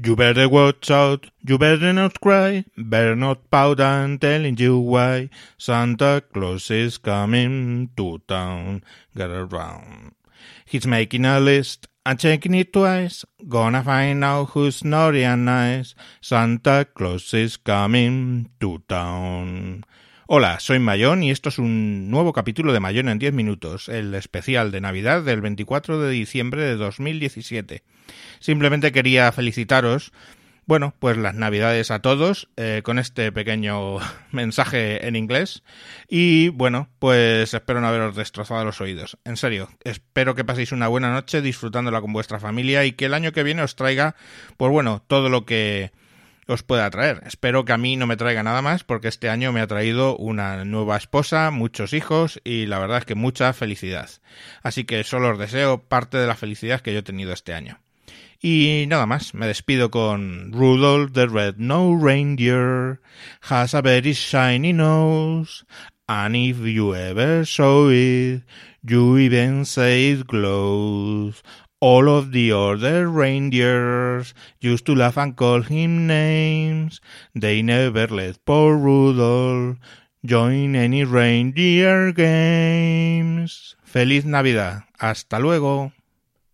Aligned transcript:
You 0.00 0.14
better 0.14 0.48
watch 0.48 0.92
out, 0.92 1.28
you 1.44 1.58
better 1.58 1.92
not 1.92 2.20
cry, 2.20 2.64
better 2.76 3.16
not 3.16 3.50
pout, 3.50 3.80
I'm 3.80 4.16
telling 4.20 4.56
you 4.56 4.78
why. 4.78 5.28
Santa 5.58 6.22
Claus 6.32 6.70
is 6.70 6.98
coming 6.98 7.90
to 7.96 8.20
town, 8.28 8.84
get 9.16 9.30
around. 9.30 10.14
He's 10.64 10.86
making 10.86 11.24
a 11.24 11.40
list 11.40 11.88
and 12.06 12.16
checking 12.16 12.54
it 12.54 12.72
twice, 12.72 13.24
gonna 13.48 13.82
find 13.82 14.22
out 14.22 14.50
who's 14.50 14.84
naughty 14.84 15.24
and 15.24 15.44
nice. 15.44 15.96
Santa 16.20 16.86
Claus 16.94 17.34
is 17.34 17.56
coming 17.56 18.50
to 18.60 18.78
town. 18.88 19.67
Hola, 20.30 20.60
soy 20.60 20.78
Mayón 20.78 21.22
y 21.22 21.30
esto 21.30 21.48
es 21.48 21.58
un 21.58 22.10
nuevo 22.10 22.34
capítulo 22.34 22.74
de 22.74 22.80
Mayón 22.80 23.08
en 23.08 23.18
10 23.18 23.32
minutos, 23.32 23.88
el 23.88 24.14
especial 24.14 24.70
de 24.70 24.82
Navidad 24.82 25.22
del 25.22 25.40
24 25.40 25.98
de 25.98 26.10
diciembre 26.10 26.64
de 26.64 26.76
2017. 26.76 27.82
Simplemente 28.38 28.92
quería 28.92 29.32
felicitaros, 29.32 30.12
bueno, 30.66 30.92
pues 30.98 31.16
las 31.16 31.34
Navidades 31.34 31.90
a 31.90 32.02
todos 32.02 32.50
eh, 32.58 32.82
con 32.84 32.98
este 32.98 33.32
pequeño 33.32 34.00
mensaje 34.30 35.08
en 35.08 35.16
inglés 35.16 35.62
y 36.10 36.50
bueno, 36.50 36.90
pues 36.98 37.54
espero 37.54 37.80
no 37.80 37.88
haberos 37.88 38.14
destrozado 38.14 38.66
los 38.66 38.82
oídos. 38.82 39.16
En 39.24 39.38
serio, 39.38 39.70
espero 39.82 40.34
que 40.34 40.44
paséis 40.44 40.72
una 40.72 40.88
buena 40.88 41.10
noche 41.10 41.40
disfrutándola 41.40 42.02
con 42.02 42.12
vuestra 42.12 42.38
familia 42.38 42.84
y 42.84 42.92
que 42.92 43.06
el 43.06 43.14
año 43.14 43.32
que 43.32 43.44
viene 43.44 43.62
os 43.62 43.76
traiga, 43.76 44.14
pues 44.58 44.70
bueno, 44.70 45.02
todo 45.06 45.30
lo 45.30 45.46
que 45.46 45.90
os 46.48 46.62
pueda 46.62 46.90
traer. 46.90 47.22
Espero 47.26 47.64
que 47.64 47.72
a 47.72 47.78
mí 47.78 47.96
no 47.96 48.06
me 48.06 48.16
traiga 48.16 48.42
nada 48.42 48.62
más 48.62 48.82
porque 48.82 49.08
este 49.08 49.28
año 49.28 49.52
me 49.52 49.60
ha 49.60 49.66
traído 49.66 50.16
una 50.16 50.64
nueva 50.64 50.96
esposa, 50.96 51.50
muchos 51.50 51.92
hijos 51.92 52.40
y 52.42 52.66
la 52.66 52.78
verdad 52.78 52.98
es 52.98 53.04
que 53.04 53.14
mucha 53.14 53.52
felicidad. 53.52 54.10
Así 54.62 54.84
que 54.84 55.04
solo 55.04 55.30
os 55.30 55.38
deseo 55.38 55.82
parte 55.82 56.16
de 56.16 56.26
la 56.26 56.36
felicidad 56.36 56.80
que 56.80 56.92
yo 56.92 57.00
he 57.00 57.02
tenido 57.02 57.32
este 57.32 57.54
año. 57.54 57.80
Y 58.40 58.86
nada 58.86 59.06
más, 59.06 59.34
me 59.34 59.46
despido 59.46 59.90
con 59.90 60.52
Rudolph 60.52 61.12
the 61.12 61.26
Red-Nosed 61.26 62.02
Reindeer 62.04 63.00
has 63.42 63.74
a 63.74 63.82
very 63.82 64.12
shiny 64.12 64.72
nose, 64.72 65.64
and 66.08 66.36
if 66.36 66.58
you 66.60 66.94
ever 66.94 67.44
saw 67.44 67.88
it, 67.90 68.42
you 68.82 69.18
even 69.18 69.64
say 69.64 70.10
it 70.10 70.26
glows. 70.26 71.42
All 71.80 72.08
of 72.08 72.32
the 72.32 72.52
other 72.52 73.08
reindeers 73.08 74.34
used 74.60 74.86
to 74.86 74.94
laugh 74.94 75.16
and 75.16 75.36
call 75.36 75.62
him 75.62 76.06
names. 76.06 77.00
They 77.34 77.62
never 77.62 78.06
let 78.08 78.44
poor 78.44 78.76
Rudolph 78.76 79.78
join 80.24 80.74
any 80.74 81.04
reindeer 81.04 82.12
games. 82.12 83.76
Feliz 83.84 84.24
Navidad. 84.24 84.84
Hasta 84.98 85.38
luego. 85.38 85.92